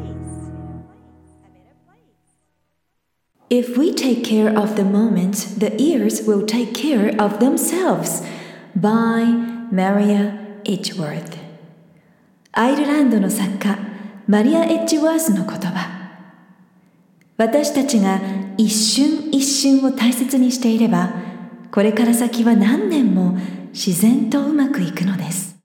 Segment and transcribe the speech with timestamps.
[3.50, 8.22] If we take care of the moment, the ears will take care of themselves.
[8.80, 9.24] by
[9.72, 11.36] Maria Edgeworth
[12.52, 13.78] アイルランドの作家
[14.26, 15.88] マリア・エッジワースの言葉
[17.36, 18.20] 私たちが
[18.56, 21.10] 一瞬一瞬を大切にしていれば
[21.70, 23.36] これから先は何年も
[23.72, 25.57] 自然とうまくいくのです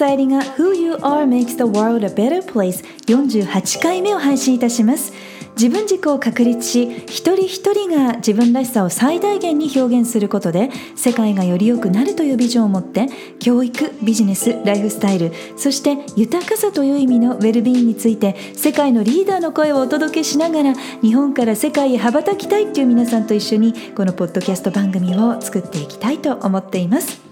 [0.00, 5.12] さゆりが Who You Are Makes the World a Better Place 48回目を配信いたします
[5.58, 13.08] 自分軸を確立し一人一人が自分らしさを最大限に表現することで世界がより良くなるというビジョンを持って
[13.40, 20.72] 教育ビジネスライフスタイルそして豊かさという意味のウェルビーンについて世界のリーダーの声をお届けしながら
[21.02, 27.29] 日本から世界へ羽ばたきたいという皆さんと一緒にこのポッドキャスト番組を作っていきたいと思っています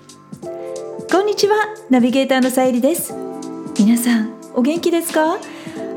[1.10, 3.14] こんにちはナビゲーターのさゆりです。
[3.78, 5.38] 皆さんお元気ですか？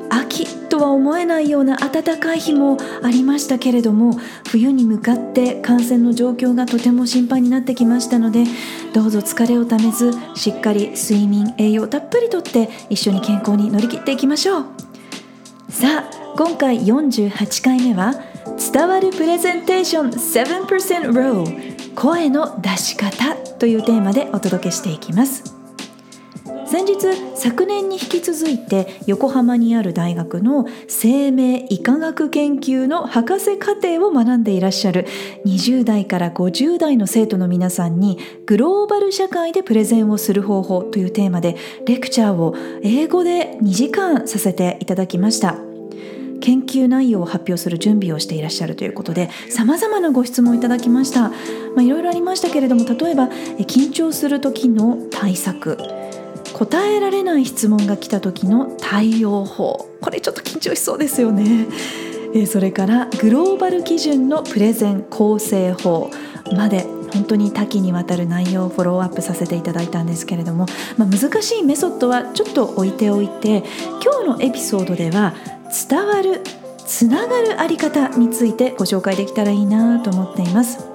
[0.10, 8.46] 秋とは思えないような暖かい日もありましたけれども冬に向かって感染の状況がとても心配になってきましたので
[8.94, 14.66] どうぞ疲れをためずしっかり睡眠栄養たっぷりとって一緒に健康に乗り切っていきましょう。
[15.70, 18.14] さあ今回48回目は
[18.74, 25.62] 伝わるプレゼンテーション7% Row 声の出し方というテーマでお届けしていきます
[26.72, 26.96] 先日
[27.36, 35.06] 昨年に引き続いて横浜にある大学の生命医科学研究の博士課程を学んでいらっしゃる
[35.46, 45.71] 20代から50代の生徒の皆さんにグローバル社会でプレゼンをする方法というテーマでレクチャーを英語で2時間させていただきました。
[46.42, 51.36] 研究内容を発表する準備をしていらっしゃるということでさまざまなご質問をいただきました、ま
[51.78, 53.28] あ、いろいろありましたけれども例えば
[53.60, 55.78] 緊張する時の対策。
[56.54, 59.90] 答えられない質問が来た時の対応法。
[60.00, 61.68] これちょっと緊張しそうですよね。
[62.46, 66.12] それからグローバル基準のプレゼン構成法。
[66.56, 70.66] まで本当に多岐にわたる内容をフォローアップさせていただいたんですけれども、
[70.98, 73.64] まあ、難しいメソッドはちょっと置いておいて
[74.04, 75.34] 今日のエピソードでは
[75.90, 76.42] 伝わる
[76.86, 80.92] つながるあり方についてご紹介できたらいいなと思っています。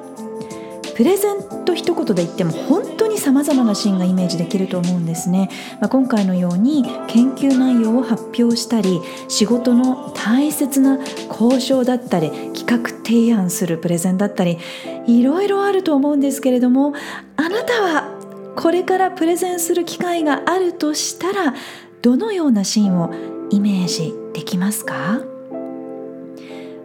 [0.96, 10.98] プレゼンと一言で言っても本当にさまざまなシーンがイメージできると思うんですね、まあ、今回のように研究内容を発表したり仕事の大切な
[11.28, 14.58] 交渉だったり企画提案するプレゼンだったり
[15.06, 16.94] いろいろあると思うんですけれども
[17.36, 21.54] あなたはこれからプレゼンする機会があるとしたら
[22.00, 23.12] どのようなシーンを
[23.50, 25.35] イメージできますか？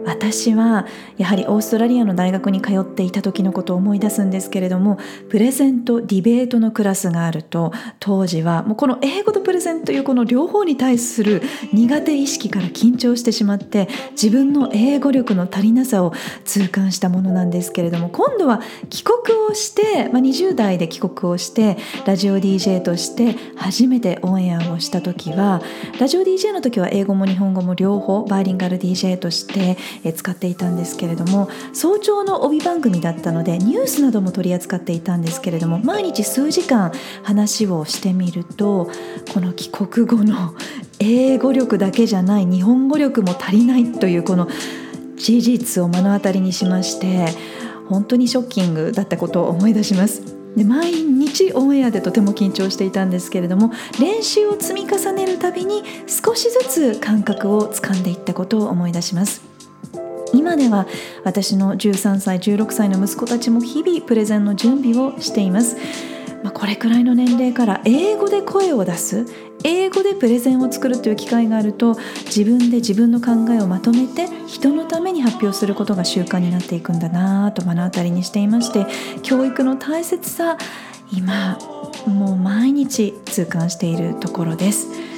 [0.06, 4.98] 私はやはりオーストラリアの大学に通っていた時のことを思い出すんですけれども
[5.30, 11.42] プレゼントディベートのクラスがあると当時はもうこの英語とプレゼンというこの両方に対する
[11.74, 16.14] 苦手意識から緊張してしまって自分の英語力の足りなさを
[16.46, 25.62] 痛感したものなんですけれども今度は帰国をして、まあ、20代で帰国をしてラジオ DJ として初めてオンエアをした時は
[26.00, 29.78] ラジオ DJ の時は英語も日本語も両方バイリンガル DJ として
[30.14, 36.92] 使っていたんですけれども早朝の帯番組だったのでニュースなども取り扱っていたんですけれども毎日数時間
[37.24, 38.90] 話をしてみると
[39.34, 40.56] この帰国後の
[41.00, 44.48] 英語力だけじゃない日本語力も足りないというこの
[45.16, 47.28] 事実を目の当たりにしまして
[47.88, 50.42] 本当にショッキングだったことを思い出します。
[50.56, 56.60] で毎日オンエアでとても緊張していたんですけれども練習を積み重ねるたびに少しず
[56.96, 59.51] つ感覚をつかんでいったことを思い出します
[60.42, 60.88] 今では
[61.24, 65.78] 私の13歳16歳の息子たちも日々プレゼンの準備をしています
[66.42, 69.28] まあ、これくらいの年齢から英語で声を出す
[69.64, 71.94] 英語でプレゼンを作るという機会があると
[72.26, 78.88] 自分で自分の考えをまとめて人のために発表することが習慣になっていくんだなと目の当たりにしていまして
[79.22, 80.58] 教育の大切さ
[81.14, 81.60] 今
[82.08, 85.11] もう毎日痛感しているところです。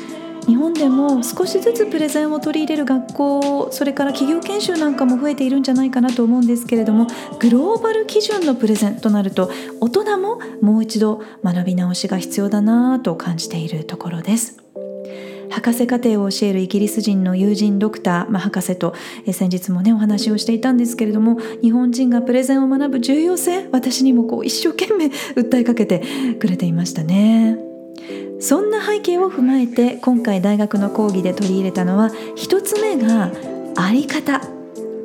[0.46, 7.08] 日本でも少しずつプレゼンを取り入れる学校それから企業研修なんかも増えているんじゃないかなと思うんですけれども
[7.40, 9.50] グローバル基準のプレゼンとなると
[9.80, 14.58] 大人ももう一度学び直しが必要だなと感じているところです。
[15.50, 18.96] 博士課程を教えるイギリス人の友人ドクター、まあ、博士と
[19.32, 26.02] 先日もねお話をしていたんですけれども日本人がプレゼンを学ぶ重要性私にもこう一生懸命訴えかけて
[26.40, 27.73] くれていましたね。
[28.44, 33.32] そんな背景を踏まえて今回大学の講義で取り入れたのは1つ目が
[33.78, 34.42] あり方。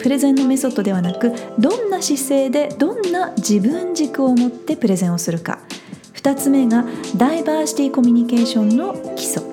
[0.01, 5.61] プレゼンのメソッドではなくどんな姿勢でどんな自分軸を持ってプレゼンをするか。
[6.15, 6.85] 2つ目が
[7.17, 9.45] ダイバーシティコミュニケーションの基礎。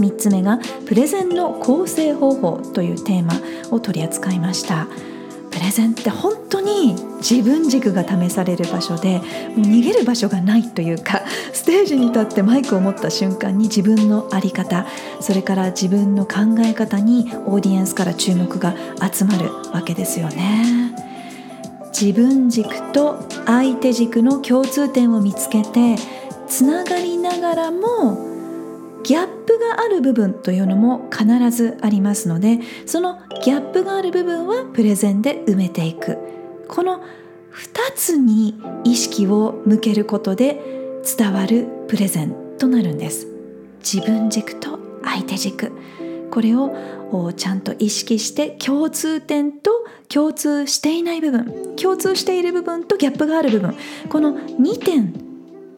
[0.00, 3.34] 3つ目がプレゼンの構成方法というテーマ
[3.70, 4.88] を取り扱いました。
[5.58, 9.24] プレゼンって本当に自分軸が試される場所でもう
[9.62, 11.22] 逃げる場所がないというか
[11.52, 14.86] ステージに立ってマイクを持った瞬間に自分の在り方
[15.20, 18.76] それから自分の考え方にオーディエンスから注目が
[19.12, 20.94] 集まるわけですよね。
[21.88, 25.96] 自分軸と相手軸の共通点を見つけて
[26.46, 28.27] つながりながらも
[29.04, 36.18] ギャップがある部分というのも必ずありますのでそのギャップがある部分はプレゼンで埋めていく。
[36.68, 37.00] この
[37.52, 38.54] 2つに
[38.84, 40.60] 意識を向けることで
[41.16, 43.26] 伝わるプレゼンとなるんです。
[43.80, 45.72] 自分軸と相手軸。
[46.30, 46.74] これを
[47.36, 49.70] ちゃんと意識して共通点と
[50.08, 51.74] 共通していない部分。
[51.76, 53.74] 共通している部分とギャップがある部分。
[54.08, 55.14] この2点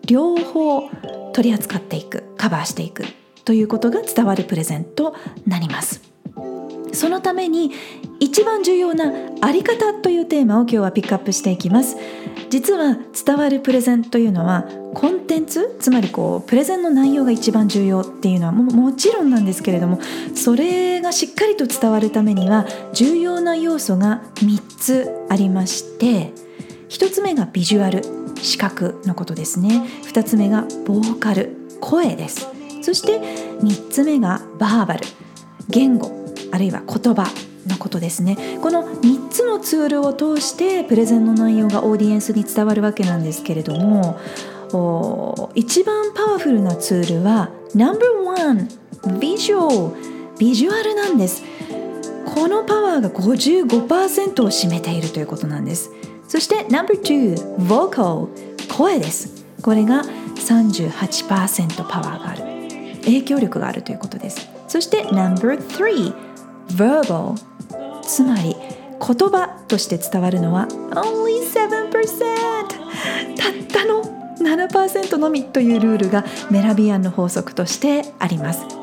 [0.07, 0.91] 両方
[1.32, 3.05] 取り扱っていくカバーしていく
[3.44, 5.15] ということが伝わるプレゼンと
[5.47, 6.03] なります。
[6.93, 7.71] そのために
[8.19, 11.97] 一番重要なあり方というテーマを今日はピックアップしていきます。
[12.50, 20.00] 実は伝わるプレゼンというのはコンテンツつまりこうプレゼンの内容が一番重要っていうのはももちろんなんですけれども
[20.35, 26.33] それがしっかりと伝わるためには重要な要素が3つありまして
[26.88, 28.20] 1つ目がビジュアル。
[28.43, 29.85] 視覚のことですね。
[30.05, 32.49] 2つ目がボーカル声です。
[32.83, 33.21] そして
[33.61, 35.07] 3つ目がバーバル
[35.69, 36.11] 言語
[36.53, 37.27] あるいは言葉
[37.67, 38.59] のことですね。
[38.63, 44.19] この3つのツールを通してプレゼンの内容がオーディエンスに伝わるわけなんですけれども
[45.55, 50.11] 一番パワフルなツールは No.1 ビジュアル。
[50.39, 51.43] ビジュアルなんです。
[52.35, 55.91] このパワーが55%を占めているということなんです。
[56.31, 58.29] そして No.2 vocal
[58.73, 59.44] 声です。
[59.62, 60.05] これが
[60.37, 62.44] 38%パワーがある。
[63.03, 64.49] 影響力があるということです。
[64.69, 66.15] そして No.3
[66.69, 67.35] verbal
[68.03, 71.91] つまり言葉として伝わるのは only 7%
[73.37, 74.05] たったの
[74.38, 78.80] 7%のみというルールがメラビアンの法則としてあります。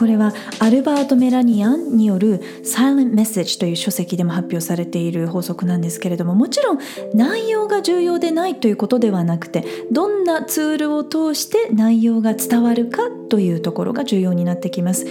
[0.00, 6.78] これはアルバート・メラニアンによる「Silent Message」という書籍でも発表されている法則なんですけれどももちろん
[7.12, 9.62] 内容が重要でないということではなくて
[9.92, 15.04] どんなツールを通して内容が伝わるかというところが重要になってきます。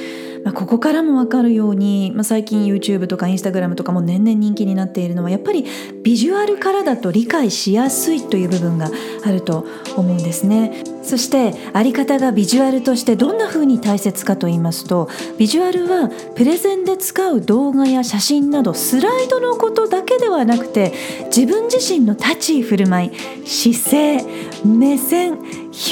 [0.44, 5.66] まあ、ここからも分かるように、まあ、最近 YouTube とか Instagram とかも年々人気になっているのはやっぱり
[6.04, 8.90] ビジュアルからだと理解しやすいという部分が
[9.26, 9.66] あると
[9.96, 10.84] 思うんですね。
[11.04, 15.10] そしてあり方がビジュアルとしてどんな風に大切かと言いますと
[15.40, 20.94] ビジュアルはプレゼンで使う動画や写真などスライドのことだけではなくて
[21.36, 24.18] 自分自身の立ち居振る舞い姿勢
[24.64, 25.40] 目線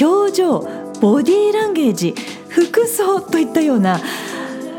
[0.00, 0.60] 表情
[1.00, 2.14] ボディーランゲージ
[2.48, 4.00] 服装といったような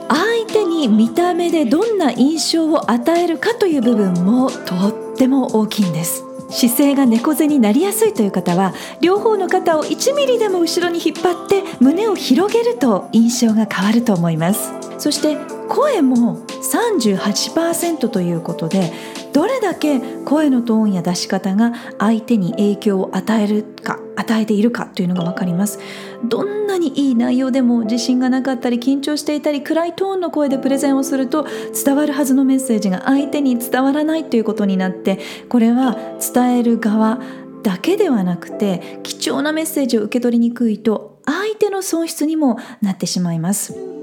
[0.10, 4.76] 相手に見た目でどんな印象を与えるかという部分もと
[5.14, 6.24] っても大きいんです。
[6.50, 14.74] 姿勢が猫背になりやすいという方は両方の肩を1ミリでも後ろに引っ張って胸を広げると印象が変わると思います。
[14.98, 15.38] そして
[15.70, 18.92] 声も38%ということで
[19.32, 25.80] どれだけ声のトーンや出し方が相手に影響を与えるか与えているかというのが分かります。
[26.24, 31.46] どんなにいい内容でも自信がなかったり緊張していたり暗いトーンの声でプレゼンをすると
[31.84, 35.98] 伝わるはずのメッセージが相手に伝わらないということになってこれは
[36.34, 37.20] 伝える側
[37.64, 43.99] だけではなくて貴重なメッセージを受け取りにくいと相手の損失にもなってしまいます。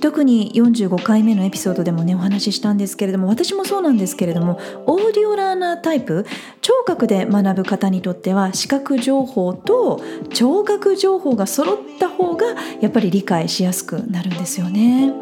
[0.00, 6.26] 特に45回目のエピソードでもねお話ししたんですけれども私もそうなんですけれどもオーディオラーナータイプ
[6.60, 10.00] 聴覚で学ぶ方にとっては視覚情報と
[10.32, 12.46] 聴覚情報が揃った方が
[12.80, 15.12] やっぱり理解しやすくなるんですよね。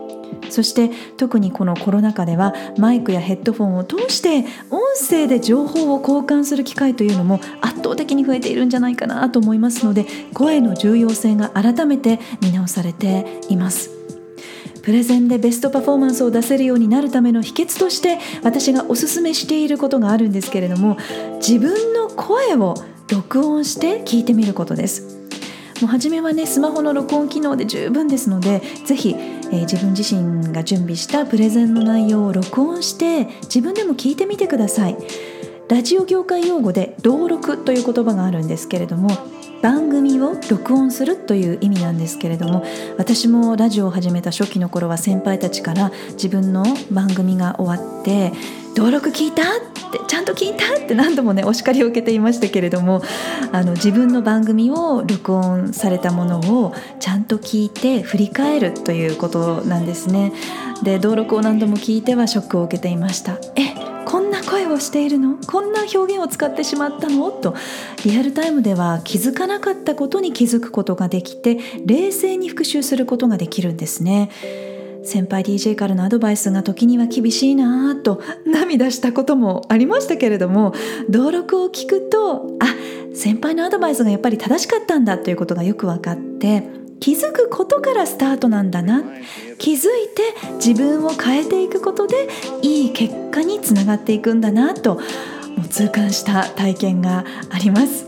[0.51, 13.96] そして特にこのコロナ禍ではマイクやヘッドフォンを通して音声で情報を交換する機会というのも圧倒的に増えているんじゃないかなと思いますので声の重要性が改めて見直されています。
[14.87, 20.97] プレゼンでベストパフォーマンスを出せるようになるための秘訣として私がおすすめしていることがあるんですけれども
[21.45, 22.75] 自分の声を
[23.11, 25.33] 録音して聞いてみることです。
[25.83, 34.97] もう初めはねスマホの録音機能で十分ですのでぜひ、えー、自分自身が準備したプレゼンの内容を録音して自分でも聞いてみてください。
[35.69, 39.11] ラジオ業界用語で登録という言葉があるんですけれども
[39.63, 42.65] 番組を録音するという意味なんですけれども
[42.99, 48.33] 私もラジオを始めた初期の頃は先輩たちから自分の番組が終わって
[48.77, 49.45] 登録聞いたっ
[49.91, 53.03] てちゃんと聞いたって何度もねお叱りを受けていましたけれども
[53.53, 60.33] あの自分の番組を録音されたものをちゃんと聞いて振り返るということなんですね。
[60.83, 63.39] で登録を何度も聞いてはショックを受けていました。
[63.57, 63.76] え
[64.47, 65.37] 声をしているの？
[65.47, 67.31] こんな表現を使ってしまったの？
[67.31, 67.55] と
[68.05, 74.31] リアルタイムでは気づかなかったことに気づくことができて冷静に復習することができるんですね。
[75.05, 80.75] 先輩 DJ からのアドバイスが時には厳しいなぁと涙したこともありましたけれども
[81.09, 82.67] 登録を聞くとあ
[83.15, 86.65] 先輩のアドバイスがやっぱり正しかったんだということがよく分かって
[86.99, 89.05] 気づくことからスタートなんだな。
[89.59, 89.81] 気づい
[90.15, 92.29] て自分を変えていくことで
[93.37, 95.03] 果につながっていくんだなとも
[95.65, 98.07] う痛感した体験があります。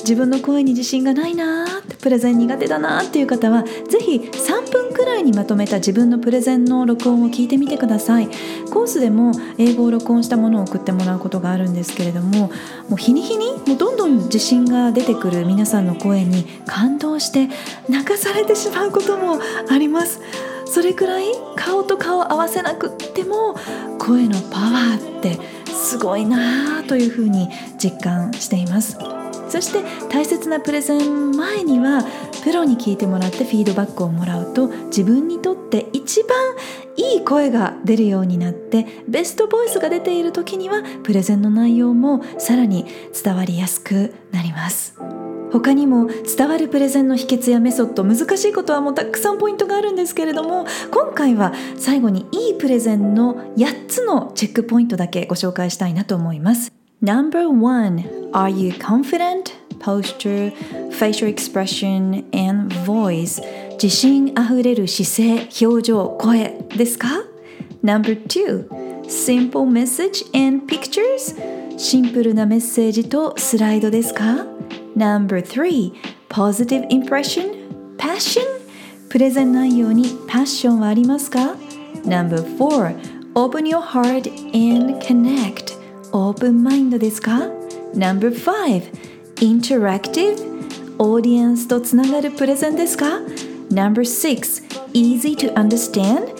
[0.00, 1.66] 自分の声に自信がないな
[2.00, 8.28] プレゼン苦手だなっていう方はぜひ3分くらいにまとめた自分のプレゼンの録音を聞いてみてください。
[8.70, 12.48] コースでも英語を録音したものを送ってもらうことがあるんですけれども
[12.88, 17.48] もう日に日にもうどんどん自信が出てくる皆さんの声に感動して
[17.88, 19.38] 泣かされてしまうことも
[19.70, 20.20] あります。
[20.70, 21.24] それくらい
[21.56, 23.56] 顔と顔を合わせなくっても
[24.10, 25.38] 声のパワーって
[25.72, 27.48] すごいなというふうに
[27.78, 28.98] 実感しています。
[29.48, 32.04] そして大切なプレゼン前には
[32.42, 36.38] プロに聞いてもらってフィードバックをもらうと自分にとって一番
[36.96, 42.86] いい声が出るようになってベストボイスが出ている時にはプレゼンの内容もさらに
[43.24, 44.94] 伝わりやすくなります
[45.52, 59.54] 他にも伝わるプレゼンの秘訣やメソッド難しいことはもうたくさんポイントがあるんですけれども今回は最後にいいプレゼンの8つのチェックポイントだけご紹介したいなと思います Number one, are you confident?
[59.78, 60.52] Posture,
[60.90, 63.40] facial expression, and voice.
[63.82, 67.08] 自信あふれる姿勢、表情、声ですか
[67.82, 68.68] ？Number two,
[69.04, 71.78] simple message and pictures.
[71.78, 74.44] シンプルなメッセージとスライドですか？
[74.95, 75.93] Number three,
[76.29, 78.43] positive impression, passion.
[79.09, 81.55] プレゼン内容にパッションはありますか
[82.03, 82.95] Number four,
[83.33, 85.75] open your heart and connect.
[86.11, 87.49] オープンマインドですか
[87.93, 88.83] ?No.5
[89.35, 90.55] Interactive
[90.97, 93.19] オーディエンスとつながるプレゼンですか
[93.69, 96.33] No.6 Easy to understand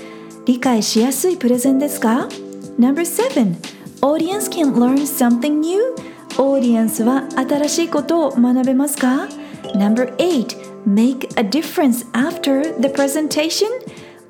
[0.46, 2.30] 理解しやすいプレゼンですか
[2.78, 3.56] No.7
[4.02, 5.96] Audience can learn something new
[6.43, 9.27] オーディエンスは新しいことを学べますか
[9.75, 13.67] ？No.8 Make a difference after the presentation.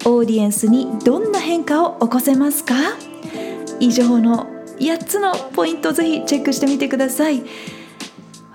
[0.04, 2.74] オーディエンスにどんな変化を起こせますか？
[3.78, 4.46] 以上の
[4.80, 7.44] 8つのポイントをぜひチェックしてみてください。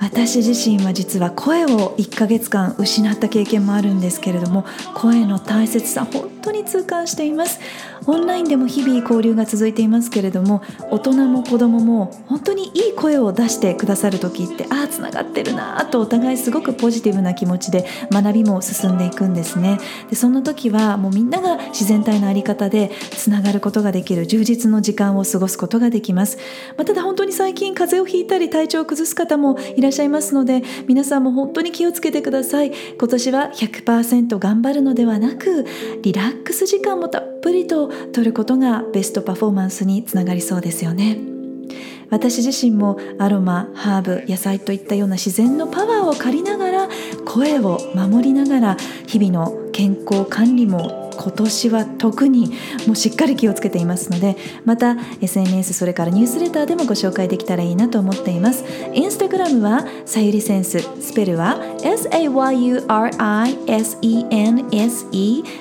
[0.01, 7.59] 私自身は実は声を1ヶ月間失った経験もあるんですけれども声の大切さ本当に痛感しています。
[8.07, 10.61] オンラインでも日々交流が続いていますけれども
[10.91, 19.79] 大人も子供も本当にいい声を出してくださる時ってああつながってるなとお互いすごくポジティブな気持ちで学びも進んでいくんですね。
[20.09, 26.37] でそんな時はもうみんなが自然体のあり方でつながることができる充実の時間を過ごすことができます、
[26.77, 32.71] まあ、ただ本当に最近風邪をひいたり体調を崩す方もいらっしゃいますので皆さんも本当に気をつけてください。
[32.71, 35.65] 今年は100%頑張るのではなく
[36.01, 41.17] リラッックス時間もたっぷりと取ることがベストパフォーマンスにつながりそうですよね。
[42.09, 46.89] 私自身もアロマハーブ野菜といったような自然のパワーを借りながら
[47.25, 48.77] 声を守りながら
[49.07, 52.53] 日々の健康管理も今年は特に
[52.87, 58.63] もうしっかり気をつけていますのでまた SNS それからニュースレターでもご紹介できたらいいなと思っています。
[58.93, 62.85] インスタグラムはさゆりセンススペルは SAYURISENSE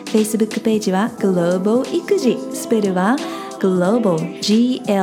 [0.06, 2.38] Facebook ページはグローボ育児。
[2.52, 3.16] スペルは
[3.60, 4.94] Global G-L-O-B-A-L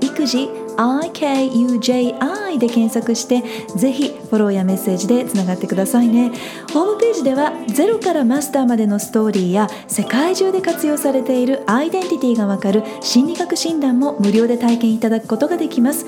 [0.00, 0.57] 育児。
[0.78, 3.42] IKUJI で検索して
[3.76, 6.32] ぜひフォローやメッセージでつながってくださいね。
[6.72, 16.06] ホームページではゼロからマスターまでのストーリーや世界中で活用されているアイデンティティがわかる心理学診断も無料で体験いただくことができます。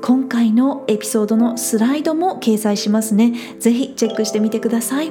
[0.00, 3.32] 今回のエピソードのスライドも掲載しますね。
[3.58, 5.10] ぜひチェックしてみてください。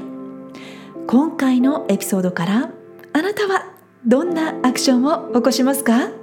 [1.08, 2.70] 今回のエピソードから
[3.12, 3.66] あなたは
[4.06, 6.23] どんなアクションを起こしますか？